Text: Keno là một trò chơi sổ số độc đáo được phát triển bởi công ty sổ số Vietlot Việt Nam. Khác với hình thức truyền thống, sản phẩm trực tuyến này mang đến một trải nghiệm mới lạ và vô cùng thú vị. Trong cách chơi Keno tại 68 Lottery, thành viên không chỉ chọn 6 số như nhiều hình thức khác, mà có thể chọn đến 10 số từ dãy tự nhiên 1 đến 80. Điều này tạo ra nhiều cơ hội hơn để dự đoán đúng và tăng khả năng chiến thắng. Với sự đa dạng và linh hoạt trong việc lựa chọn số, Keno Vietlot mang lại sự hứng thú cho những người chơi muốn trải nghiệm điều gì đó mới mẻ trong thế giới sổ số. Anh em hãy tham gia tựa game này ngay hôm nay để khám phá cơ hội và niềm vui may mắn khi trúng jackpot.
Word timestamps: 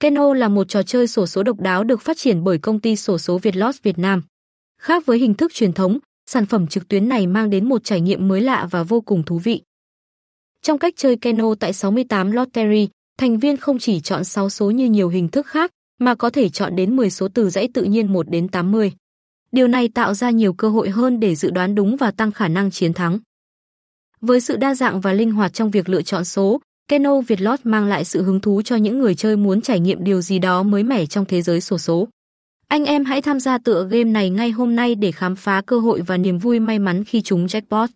Keno 0.00 0.34
là 0.34 0.48
một 0.48 0.68
trò 0.68 0.82
chơi 0.82 1.06
sổ 1.06 1.26
số 1.26 1.42
độc 1.42 1.60
đáo 1.60 1.84
được 1.84 2.00
phát 2.00 2.16
triển 2.18 2.44
bởi 2.44 2.58
công 2.58 2.80
ty 2.80 2.96
sổ 2.96 3.18
số 3.18 3.38
Vietlot 3.38 3.74
Việt 3.82 3.98
Nam. 3.98 4.22
Khác 4.80 5.06
với 5.06 5.18
hình 5.18 5.34
thức 5.34 5.54
truyền 5.54 5.72
thống, 5.72 5.98
sản 6.26 6.46
phẩm 6.46 6.66
trực 6.66 6.88
tuyến 6.88 7.08
này 7.08 7.26
mang 7.26 7.50
đến 7.50 7.68
một 7.68 7.84
trải 7.84 8.00
nghiệm 8.00 8.28
mới 8.28 8.40
lạ 8.40 8.68
và 8.70 8.82
vô 8.82 9.00
cùng 9.00 9.22
thú 9.22 9.38
vị. 9.38 9.62
Trong 10.62 10.78
cách 10.78 10.94
chơi 10.96 11.16
Keno 11.16 11.54
tại 11.54 11.72
68 11.72 12.30
Lottery, 12.30 12.88
thành 13.18 13.38
viên 13.38 13.56
không 13.56 13.78
chỉ 13.78 14.00
chọn 14.00 14.24
6 14.24 14.50
số 14.50 14.70
như 14.70 14.86
nhiều 14.86 15.08
hình 15.08 15.28
thức 15.28 15.46
khác, 15.46 15.70
mà 15.98 16.14
có 16.14 16.30
thể 16.30 16.48
chọn 16.48 16.76
đến 16.76 16.96
10 16.96 17.10
số 17.10 17.28
từ 17.34 17.50
dãy 17.50 17.68
tự 17.74 17.82
nhiên 17.82 18.12
1 18.12 18.30
đến 18.30 18.48
80. 18.48 18.92
Điều 19.52 19.68
này 19.68 19.88
tạo 19.88 20.14
ra 20.14 20.30
nhiều 20.30 20.52
cơ 20.52 20.68
hội 20.68 20.90
hơn 20.90 21.20
để 21.20 21.34
dự 21.34 21.50
đoán 21.50 21.74
đúng 21.74 21.96
và 21.96 22.10
tăng 22.10 22.32
khả 22.32 22.48
năng 22.48 22.70
chiến 22.70 22.92
thắng. 22.92 23.18
Với 24.20 24.40
sự 24.40 24.56
đa 24.56 24.74
dạng 24.74 25.00
và 25.00 25.12
linh 25.12 25.32
hoạt 25.32 25.52
trong 25.52 25.70
việc 25.70 25.88
lựa 25.88 26.02
chọn 26.02 26.24
số, 26.24 26.60
Keno 26.88 27.20
Vietlot 27.20 27.60
mang 27.64 27.86
lại 27.86 28.04
sự 28.04 28.22
hứng 28.22 28.40
thú 28.40 28.62
cho 28.62 28.76
những 28.76 28.98
người 28.98 29.14
chơi 29.14 29.36
muốn 29.36 29.60
trải 29.60 29.80
nghiệm 29.80 30.04
điều 30.04 30.20
gì 30.20 30.38
đó 30.38 30.62
mới 30.62 30.82
mẻ 30.82 31.06
trong 31.06 31.24
thế 31.24 31.42
giới 31.42 31.60
sổ 31.60 31.78
số. 31.78 32.08
Anh 32.68 32.84
em 32.84 33.04
hãy 33.04 33.22
tham 33.22 33.40
gia 33.40 33.58
tựa 33.58 33.88
game 33.90 34.04
này 34.04 34.30
ngay 34.30 34.50
hôm 34.50 34.76
nay 34.76 34.94
để 34.94 35.12
khám 35.12 35.36
phá 35.36 35.62
cơ 35.66 35.78
hội 35.78 36.00
và 36.00 36.16
niềm 36.16 36.38
vui 36.38 36.60
may 36.60 36.78
mắn 36.78 37.04
khi 37.04 37.22
trúng 37.22 37.46
jackpot. 37.46 37.88